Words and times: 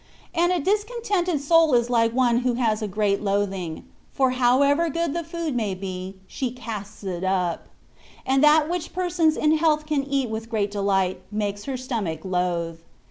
And 0.33 0.51
a 0.51 0.59
discontented 0.59 1.41
soul 1.41 1.75
is 1.75 1.87
like 1.87 2.11
one 2.11 2.37
who 2.39 2.55
has 2.55 2.81
a 2.81 2.87
great 2.87 3.21
loathing; 3.21 3.85
for 4.11 4.31
how 4.31 4.63
ever 4.63 4.89
good 4.89 5.13
the 5.13 5.23
food 5.23 5.55
may 5.55 5.75
be, 5.75 6.15
she 6.25 6.49
casts 6.49 7.03
it 7.03 7.23
up; 7.23 7.67
and 8.25 8.43
that 8.43 8.67
which 8.67 8.93
persons 8.93 9.37
in 9.37 9.59
health 9.59 9.85
can 9.85 10.03
cat, 10.09 10.31
with 10.31 10.49
great 10.49 10.71
delight, 10.71 11.21
.makes 11.31 11.65
her 11.65 11.77
stomach 11.77 12.21
loathe. 12.25 12.79